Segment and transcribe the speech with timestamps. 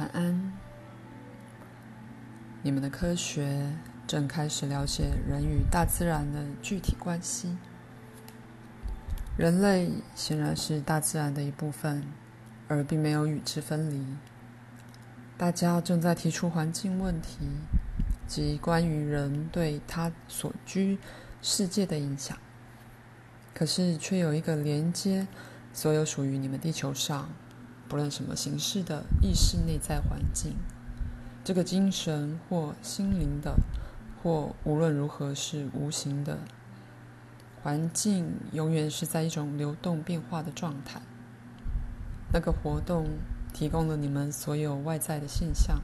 [0.00, 0.50] 晚安。
[2.62, 3.70] 你们的科学
[4.06, 7.58] 正开始了解人与大自然的具体关系。
[9.36, 12.02] 人类显然是大自然的一部分，
[12.66, 14.02] 而并没有与之分离。
[15.36, 17.40] 大家正在提出环境问题，
[18.26, 20.98] 及关于人对他所居
[21.42, 22.38] 世界的影响。
[23.52, 25.26] 可是，却有一个连接
[25.74, 27.28] 所有属于你们地球上。
[27.90, 30.54] 不论什么形式的意识内在环境，
[31.42, 33.56] 这个精神或心灵的，
[34.22, 36.38] 或无论如何是无形的
[37.60, 41.02] 环境，永远是在一种流动变化的状态。
[42.32, 43.08] 那个活动
[43.52, 45.80] 提供了你们所有外在的现象。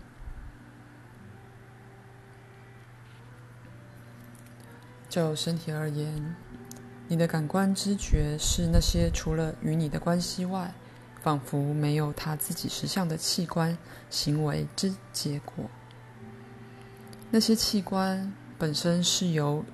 [5.09, 6.37] 就身体而言，
[7.09, 10.73] 你的感官知觉是那些除了与你的关系外。
[11.27, 13.77] 仿佛没有他自己实相的器官
[14.11, 15.69] 行为之结果。
[17.33, 19.65] 那些器官本身是由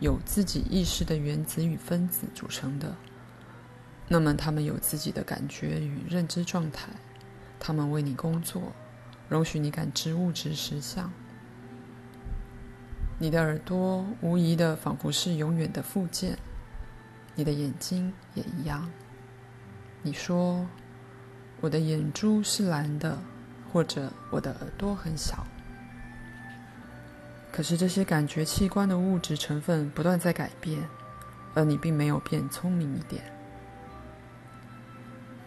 [0.00, 2.92] 有自己意识的原子与分子组成的。
[4.08, 6.88] 那么，他们有自己的感觉与认知状态，
[7.60, 8.72] 他们为你工作，
[9.28, 11.12] 容许你感知物质实相。
[13.20, 16.36] 你的耳朵无疑的仿佛是永远的附件，
[17.36, 18.90] 你的眼睛也一样。
[20.02, 20.66] 你说。
[21.60, 23.18] 我的眼珠是蓝的，
[23.72, 25.46] 或者我的耳朵很小。
[27.50, 30.86] 可是这些感觉器官的物质成分不断在改变，
[31.54, 33.22] 而你并没有变聪明一点。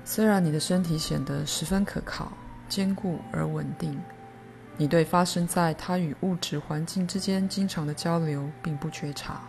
[0.03, 2.31] 虽然你的身体显得十分可靠、
[2.67, 3.95] 坚固而稳定，
[4.75, 9.39] 你对发生在它与物质环境之间经常的交流并不觉察。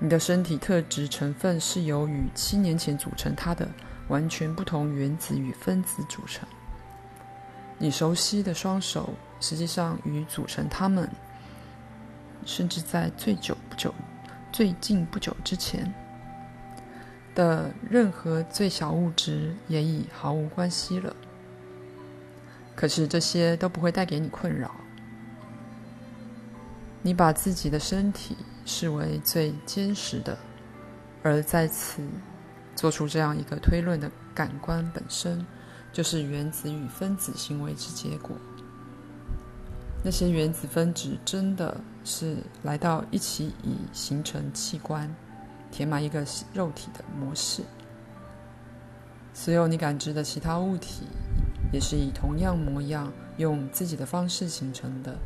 [0.00, 3.68] 你的身体特质成分是由与七年前组成它的。
[4.08, 6.48] 完全不同原子与分子组成。
[7.78, 11.08] 你熟悉的双手，实际上与组成它们，
[12.44, 13.92] 甚至在最久不久、
[14.52, 15.92] 最近不久之前
[17.34, 21.14] 的任何最小物质，也已毫无关系了。
[22.74, 24.70] 可是这些都不会带给你困扰。
[27.02, 30.38] 你把自己的身体视为最坚实的，
[31.22, 32.00] 而在此。
[32.74, 35.46] 做出这样一个推论的感官本身，
[35.92, 38.36] 就是原子与分子行为之结果。
[40.04, 45.14] 那些原子分子真的是来到一起，以形成器官，
[45.70, 47.62] 填满一个肉体的模式。
[49.32, 51.04] 所有你感知的其他物体，
[51.72, 55.16] 也是以同样模样，用自己的方式形成的。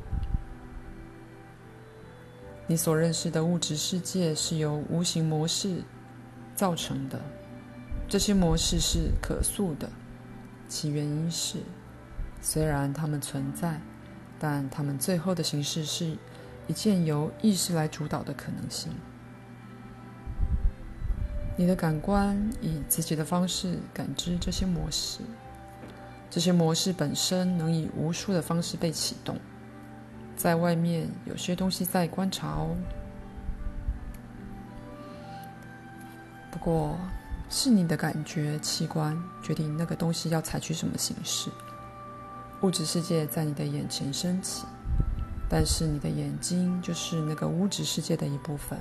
[2.67, 5.83] 你所认识的物质世界，是由无形模式
[6.57, 7.21] 造成的，
[8.09, 9.89] 这些模式是可塑的，
[10.67, 11.59] 其原因是，
[12.41, 13.81] 虽然它们存在，
[14.39, 16.17] 但它们最后的形式是
[16.67, 18.91] 一件由意识来主导的可能性。
[21.59, 25.21] 你的感官以自己的方式感知这些模式，
[26.31, 29.39] 这些模式本身能以无数的方式被启动，
[30.37, 32.75] 在外面有些东西在观察哦。
[36.57, 36.97] 不过，
[37.51, 41.51] 是你的感觉器官决定那个东西要采取什么形式。
[42.63, 44.65] 物质世界在你的眼前升起，
[45.51, 48.79] 但是你的眼睛就是那个物质世界的一部分。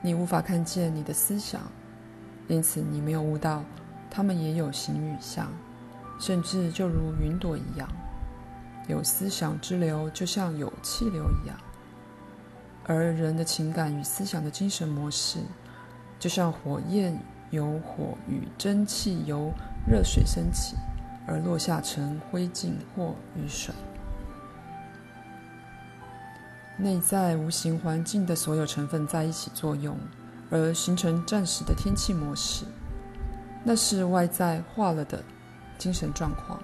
[0.00, 1.60] 你无法看见你的思想，
[2.48, 3.62] 因此你没有悟到，
[4.10, 5.46] 它们也有形与相，
[6.18, 7.86] 甚至就如云朵一样，
[8.88, 11.54] 有思想之流，就像有气流一样。
[12.86, 15.40] 而人的情感与思想的精神模式。
[16.18, 17.18] 就像火焰
[17.50, 19.52] 由火与蒸汽由
[19.86, 20.76] 热水升起，
[21.26, 23.74] 而落下成灰烬或雨水。
[26.78, 29.96] 内在无形环境的所有成分在一起作用，
[30.50, 32.64] 而形成暂时的天气模式。
[33.64, 35.22] 那是外在化了的
[35.78, 36.60] 精神状况，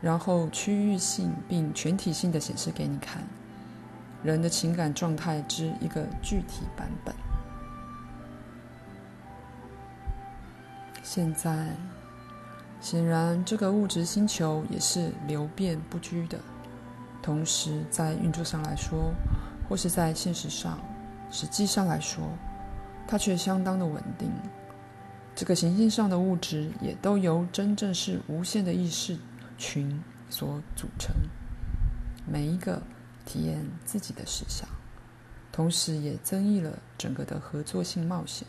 [0.00, 3.22] 然后区域性并全体性的显示给你看，
[4.22, 7.14] 人的情感状态之一个具体版本。
[11.10, 11.74] 现在，
[12.82, 16.38] 显然这个物质星球也是流变不居的。
[17.22, 19.10] 同时，在运作上来说，
[19.66, 20.78] 或是在现实上、
[21.30, 22.28] 实际上来说，
[23.06, 24.30] 它却相当的稳定。
[25.34, 29.16] 这个行星上的物质也都由真正是无限的意识
[29.56, 31.16] 群所组成，
[32.26, 32.82] 每一个
[33.24, 34.68] 体验自己的实相，
[35.50, 38.46] 同时也增益了整个的合作性冒险。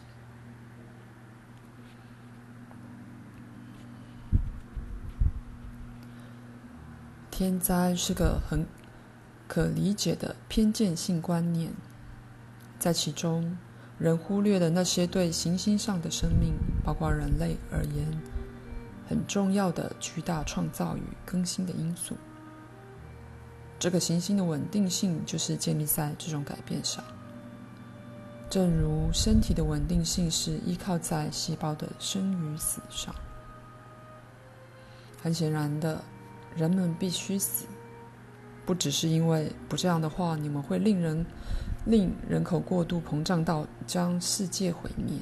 [7.40, 8.66] 天灾是个很
[9.48, 11.72] 可理解的偏见性观念，
[12.78, 13.58] 在其中，
[13.98, 16.54] 人忽略了那些对行星上的生命，
[16.84, 18.06] 包括人类而言，
[19.08, 22.18] 很重要的巨大创造与更新的因素。
[23.80, 27.02] 这个行星的稳定性就是建立在这种改变上，
[28.50, 33.16] 正如身体的稳定性是依靠在细胞的生与死上。
[35.24, 36.04] 很显然的，
[36.56, 37.66] 人们必须死。
[38.66, 41.26] 不只是因为不这样的话，你们会令人
[41.86, 45.18] 令人口过度膨胀到将世界毁灭，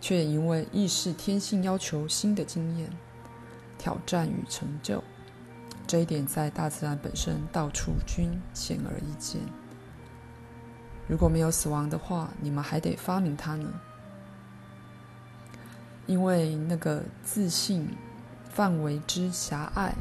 [0.00, 2.88] 却也因为意识天性要求新的经验、
[3.76, 5.02] 挑战与成就。
[5.86, 9.40] 这一点在大自然本身到处均显而易见。
[11.08, 13.68] 如果没有死亡的话，你们还得发明它呢，
[16.06, 17.88] 因为那个自信
[18.48, 19.92] 范围之狭隘，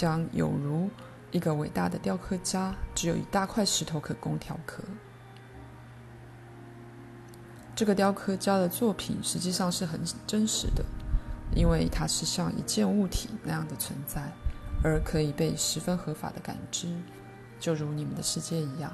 [0.00, 0.88] 将有如。
[1.30, 4.82] 一个伟大的雕刻家只有一大块石头可供雕刻。
[7.76, 10.82] 这个雕刻家的作品实际上是很真实的，
[11.54, 14.32] 因为它是像一件物体那样的存在，
[14.82, 16.88] 而可以被十分合法的感知，
[17.60, 18.90] 就如你们的世界一样。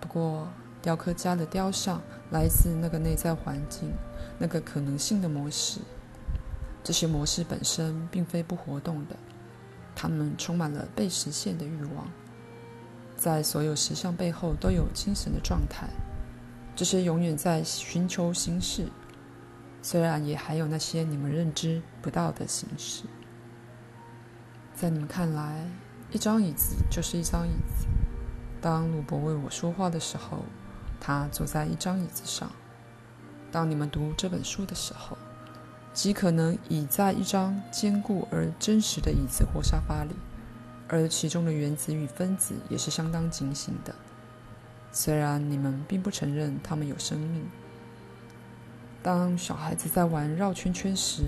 [0.00, 0.48] 不过，
[0.80, 2.00] 雕刻家的雕像
[2.30, 3.92] 来自那个内在环境，
[4.38, 5.80] 那个可能性的模式。
[6.82, 9.14] 这些模式本身并非不活动的。
[9.96, 12.06] 他们充满了被实现的欲望，
[13.16, 15.88] 在所有实相背后都有精神的状态，
[16.76, 18.86] 这些永远在寻求形式，
[19.80, 23.04] 虽然也还有那些你们认知不到的形式。
[24.74, 25.66] 在你们看来，
[26.12, 27.86] 一张椅子就是一张椅子。
[28.60, 30.44] 当鲁伯为我说话的时候，
[31.00, 32.48] 他坐在一张椅子上；
[33.50, 35.16] 当你们读这本书的时候，
[35.96, 40.14] 极可能倚在一张坚固而真实的椅子或沙发里，
[40.88, 43.94] 而其中的原子与分子也是相当警醒的，
[44.92, 47.46] 虽然你们并不承认它们有生命。
[49.02, 51.22] 当小孩子在玩绕圈圈时，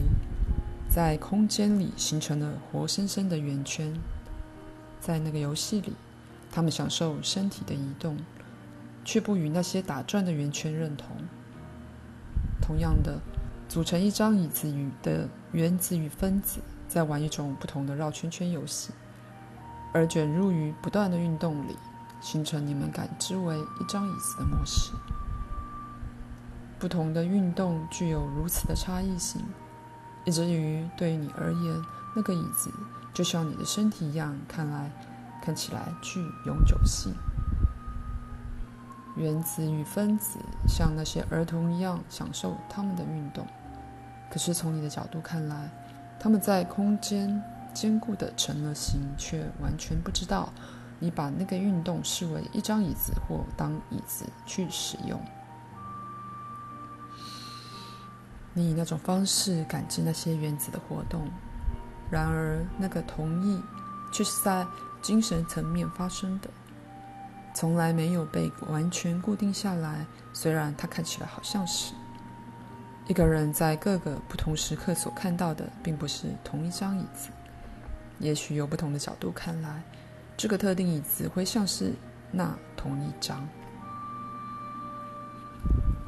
[0.90, 3.98] 在空间里形成了活生生的圆圈，
[5.00, 5.94] 在那个游戏里，
[6.52, 8.18] 他们享受身体的移动，
[9.02, 11.16] 却不与那些打转的圆圈认同。
[12.60, 13.18] 同样的。
[13.68, 18.92] 组成一张椅子与的原子与分子在玩一种不同的绕圈圈游戏，
[19.92, 21.76] 而卷入于不断的运动里，
[22.18, 24.92] 形成你们感知为一张椅子的模式。
[26.78, 29.44] 不同的运动具有如此的差异性，
[30.24, 31.82] 以至于对于你而言，
[32.16, 32.72] 那个椅子
[33.12, 34.90] 就像你的身体一样，看来
[35.42, 37.12] 看起来具永久性。
[39.16, 43.46] 原子与分子像那些儿童一样享受他们的运动。
[44.30, 45.70] 可是从你的角度看来，
[46.20, 47.42] 他们在空间
[47.72, 50.52] 坚固地成了形，却完全不知道
[50.98, 55.20] 你把那个运动视为一张椅子或当椅子去使用。
[58.52, 61.28] 你以那种方式感知那些原子的活动，
[62.10, 63.62] 然而那个同意
[64.12, 64.66] 却是在
[65.00, 66.50] 精神层面发生的，
[67.54, 70.04] 从来没有被完全固定下来。
[70.32, 71.94] 虽然它看起来好像是。
[73.08, 77.30] 一个人在各个不同时刻所看到的，并不是同一张椅子。
[78.18, 79.82] 也许由不同的角度看来，
[80.36, 81.94] 这个特定椅子会像是
[82.30, 83.48] 那同一张。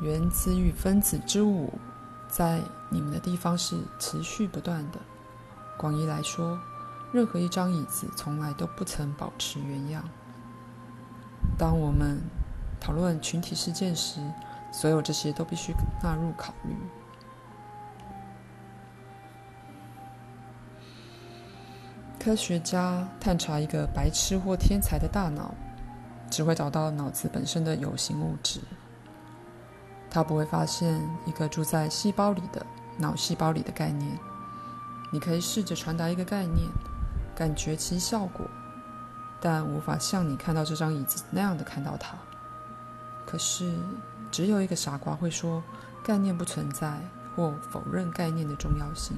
[0.02, 1.72] 原子与分子之舞，
[2.28, 4.98] 在你们的地方是持续不断的。
[5.78, 6.60] 广义来说，
[7.12, 10.06] 任何一张椅子从来都不曾保持原样。
[11.56, 12.20] 当我们
[12.78, 14.20] 讨论群体事件时，
[14.72, 16.76] 所有这些都必须纳入考虑。
[22.18, 25.54] 科学家探查一个白痴或天才的大脑，
[26.30, 28.60] 只会找到脑子本身的有形物质。
[30.10, 32.64] 他不会发现一个住在细胞里的
[32.98, 34.18] 脑细胞里的概念。
[35.12, 36.68] 你可以试着传达一个概念，
[37.34, 38.46] 感觉其效果，
[39.40, 42.16] 但无法像你看到这张椅子那样的看到它。
[43.26, 43.74] 可是。
[44.30, 45.62] 只有一个傻瓜会说
[46.04, 46.98] 概念不存在，
[47.34, 49.16] 或否认概念的重要性。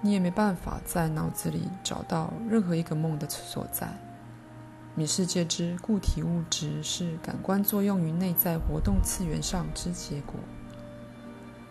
[0.00, 3.88] 你也没办法在脑子里找到任何一个梦的所在。
[4.94, 10.34] 你世界之固体物质是感官作用于内在活动次元上之结果，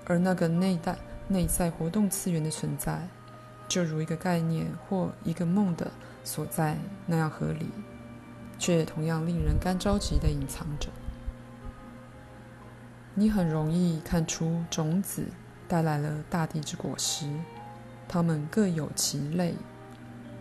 [0.06, 3.06] 而那个内在内在活动次元的存在，
[3.68, 5.92] 就如一个概念或一个梦的
[6.24, 7.70] 所在那样合理。
[8.58, 10.90] 却也同样令人干着急地隐藏着。
[13.14, 15.26] 你很容易看出种子
[15.68, 17.28] 带来了大地之果实，
[18.08, 19.56] 它们各有其类，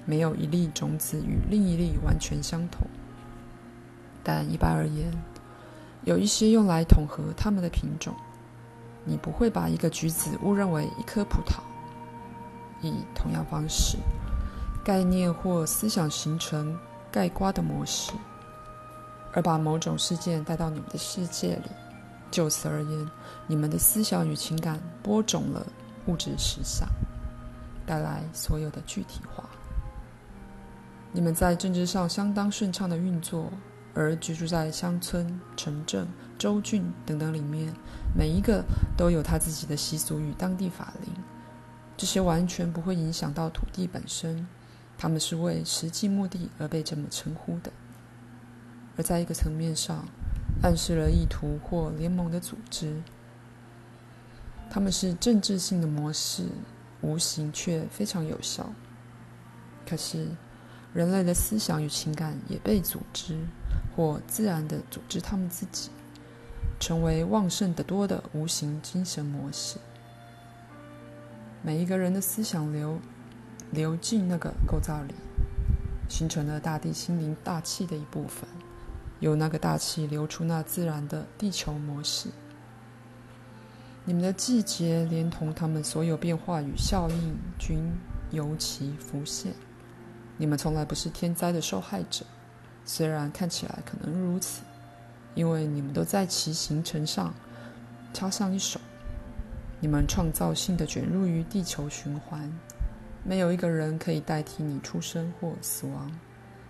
[0.04, 2.86] 没有一粒种子与另一粒完全相同。
[4.22, 5.10] 但一般而言，
[6.04, 8.14] 有一些用来统合它们的品种。
[9.08, 11.60] 你不会把一个橘子误认为一颗葡萄。
[12.82, 13.96] 以同样方式，
[14.84, 16.76] 概念或思想形成
[17.16, 18.12] 盖瓜的模式，
[19.32, 21.70] 而把某种事件带到你们的世界里。
[22.30, 23.10] 就此而言，
[23.46, 25.66] 你们的思想与情感播种了
[26.08, 26.86] 物质实相，
[27.86, 29.48] 带来所有的具体化。
[31.10, 33.50] 你们在政治上相当顺畅的运作，
[33.94, 36.06] 而居住在乡村、城镇、
[36.36, 37.72] 州郡等等里面，
[38.14, 38.62] 每一个
[38.94, 41.10] 都有他自己的习俗与当地法令。
[41.96, 44.46] 这些完全不会影响到土地本身，
[44.98, 47.70] 他们是为实际目的而被这么称呼的。
[48.96, 50.06] 而在一个层面上，
[50.62, 53.02] 暗示了意图或联盟的组织，
[54.70, 56.46] 他们是政治性的模式，
[57.02, 58.72] 无形却非常有效。
[59.86, 60.28] 可是，
[60.94, 63.38] 人类的思想与情感也被组织，
[63.94, 65.90] 或自然地组织他们自己，
[66.80, 69.78] 成为旺盛得多的无形精神模式。
[71.62, 72.98] 每一个人的思想流
[73.70, 75.14] 流进那个构造里，
[76.08, 78.48] 形成了大地心灵大气的一部分。
[79.20, 82.28] 由那个大气流出那自然的地球模式。
[84.04, 87.78] 你们的季节连同他们所有变化与效应均
[88.30, 89.54] 由其浮现。
[90.36, 92.26] 你们从来不是天灾的受害者，
[92.84, 94.60] 虽然看起来可能如此，
[95.34, 97.34] 因为你们都在其形成上
[98.12, 98.78] 插上一手。
[99.80, 102.52] 你们创造性的卷入于地球循环，
[103.26, 106.10] 没有一个人可以代替你出生或死亡，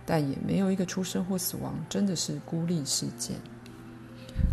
[0.07, 3.37] 但也没有一个出生或死亡真的是孤立事件，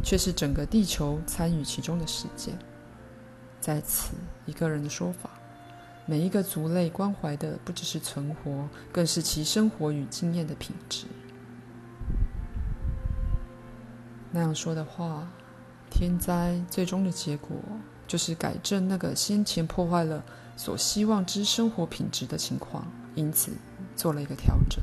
[0.03, 2.53] 却是整个地球参与其中的事件。
[3.61, 5.29] 在此，一个人的说法，
[6.05, 11.05] 每一个族类关怀的不只是存活，更是其生活与经验的品质。
[14.29, 15.25] 那样说的话，
[15.89, 17.55] 天灾最终的结果。
[18.05, 20.23] 就是改正那个先前破坏了
[20.55, 23.51] 所希望之生活品质的情况，因此
[23.95, 24.81] 做了一个调整。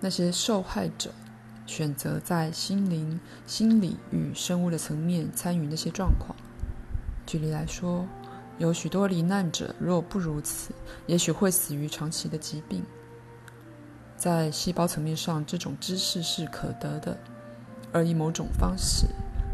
[0.00, 1.12] 那些受害者
[1.66, 6.36] 选择在心灵、心理与生物的层面参与那些状况。
[7.26, 8.06] 举例来说，
[8.58, 10.72] 有许多罹难者若不如此，
[11.06, 12.84] 也许会死于长期的疾病。
[14.16, 17.18] 在细胞层面上，这种知识是可得的。
[17.92, 19.06] 而以某种方式，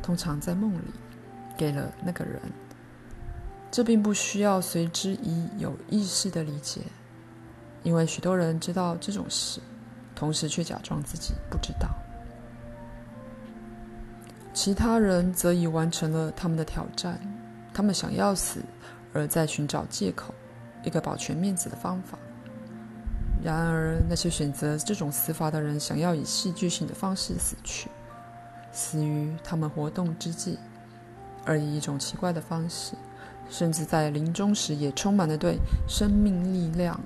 [0.05, 0.93] 通常在梦里，
[1.57, 2.39] 给了那个人。
[3.71, 6.83] 这并不需要随之以有意识的理解，
[7.83, 9.61] 因为许多人知道这种事，
[10.15, 11.89] 同时却假装自己不知道。
[14.53, 17.19] 其他人则已完成了他们的挑战，
[17.73, 18.61] 他们想要死，
[19.15, 20.35] 而在寻找借口，
[20.85, 22.19] 一个保全面子的方法。
[23.43, 27.89] 然而，那些选择这种死法的人，想要以戏剧性的方式死去。
[28.75, 30.59] 死于他们活动之际，
[31.45, 32.97] 而以一种奇怪的方式，
[33.49, 35.57] 甚至在临终时也充满了对
[35.89, 37.01] 生命力量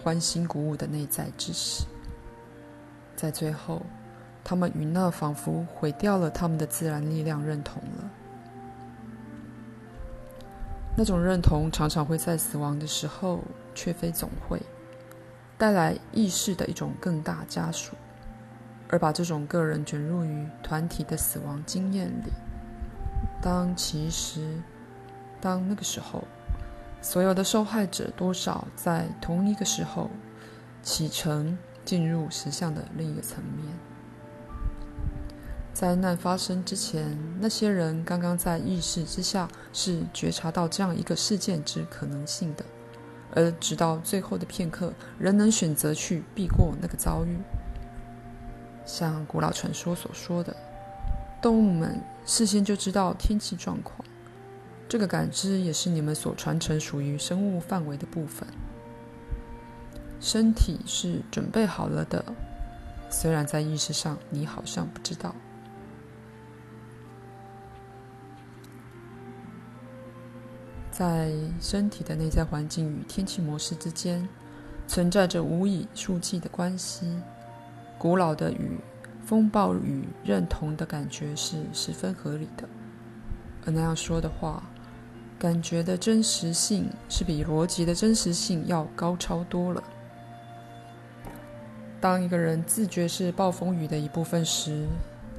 [0.00, 1.84] 欢欣鼓舞的内在知识。
[3.16, 3.82] 在最后，
[4.44, 8.10] 他们与那仿佛毁掉了他们的自然力量认同了。
[10.96, 13.40] 那种认同常常会在死亡的时候，
[13.74, 14.62] 却非总会，
[15.56, 17.98] 带来意识的一种更大枷锁。
[18.88, 22.32] 而把这种个人卷入于团体的死亡经验里。
[23.40, 24.60] 当其实，
[25.40, 26.24] 当那个时候，
[27.00, 30.10] 所有的受害者多少在同一个时候
[30.82, 33.66] 启程进入实相的另一个层面。
[35.72, 42.64] 灾难发生之前，那些人刚刚在意识之下是觉察到这样一个事件之可能性的，
[43.32, 47.38] 而直到最后的片刻，仍能选择去避过那个遭遇。
[48.88, 50.56] 像古老传说所说的，
[51.42, 54.02] 动物们事先就知道天气状况，
[54.88, 58.48] 这个感知也是你们所传承属于生物范围的部分。
[60.20, 62.24] 身体是准备好了的，
[63.10, 65.34] 虽然在意识上你好像不知道。
[70.90, 71.30] 在
[71.60, 74.26] 身体的内在环境与天气模式之间，
[74.86, 77.06] 存在着无以数计的关系。
[77.98, 78.78] 古老的与
[79.24, 82.68] 风暴与认同的感觉是十分合理的，
[83.66, 84.62] 而那样说的话，
[85.38, 89.82] 感觉的真实性是比逻辑的真实性要高超多了。
[92.00, 94.86] 当一个人自觉是暴风雨的一部分时，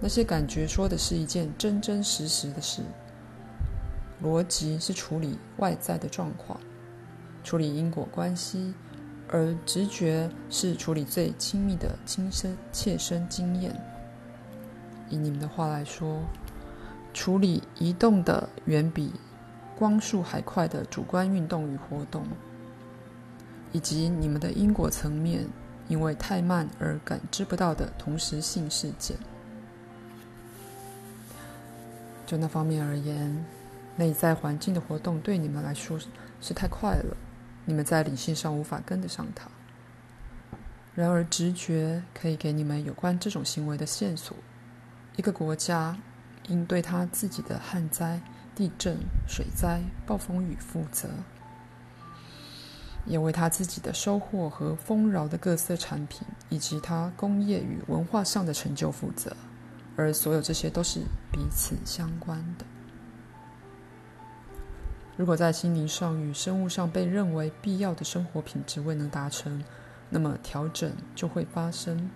[0.02, 2.82] 那些感觉说的是一件真真实实的事，
[4.22, 6.60] 逻辑是处理外在的状况，
[7.44, 8.74] 处理因果关系，
[9.32, 13.74] 而直觉是处理最亲密的亲身切身经验。
[15.10, 16.22] 以你们的话来说，
[17.14, 19.14] 处理移动的远比
[19.78, 22.24] 光速还快的主观运动与活动，
[23.72, 25.46] 以及你们的因果层面
[25.88, 29.16] 因为太慢而感知不到的同时性事件。
[32.26, 33.46] 就那方面而言，
[33.96, 35.98] 内在环境的活动对你们来说
[36.40, 37.18] 是太快了，
[37.66, 39.50] 你们在理性上无法跟得上它。
[40.96, 44.36] 然而，直觉可以给你们有关这种行为的线索。
[45.16, 45.98] 一个国家
[46.48, 48.22] 应对他自己的旱灾、
[48.56, 48.98] 地震、
[49.28, 51.10] 水灾、暴风雨负责，
[53.06, 59.36] 也为他自己的收获和丰饶的各色产品，以及他工业与文化上的成就负责。
[59.96, 61.02] 而所有这些都是
[61.32, 62.66] 彼此相关的。
[65.20, 69.62] 如果在心灵上与生物上被认为必要的生活品质未能达成，
[70.10, 72.10] 那么调整就会发生。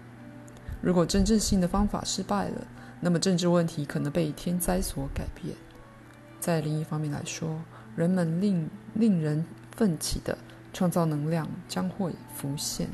[0.79, 2.65] 如果政治性的方法失败了，
[3.01, 5.53] 那么政治问题可能被天灾所改变。
[6.39, 7.59] 在另一方面来说，
[7.97, 9.45] 人们令令人
[9.75, 10.37] 奋起的
[10.71, 12.87] 创造能量将会浮现。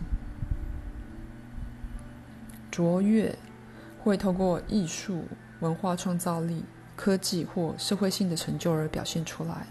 [2.71, 3.37] 卓越。
[4.01, 5.25] 会透过艺术、
[5.59, 6.63] 文化创造力、
[6.95, 9.67] 科技或社会性的成就而表现出来。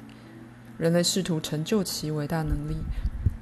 [0.78, 2.76] 人类试图成就其伟大能力，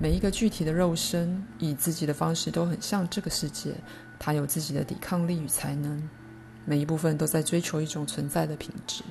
[0.00, 3.74] 每一个具体的肉身以自己的方式都很像这个世界，
[4.18, 6.08] 它有自己的抵抗力与才能，
[6.64, 9.04] 每一部分都在追求一种存在的品质。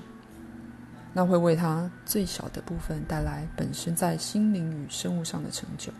[1.13, 5.93] 那会为它最小的部分带来本身在心灵与生物上的成就。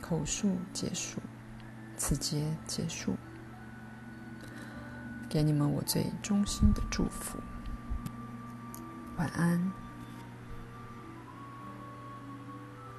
[0.00, 1.18] 口述结束，
[1.96, 3.16] 此节结束。
[5.28, 7.38] 给你们我最衷心的祝福，
[9.18, 9.85] 晚安。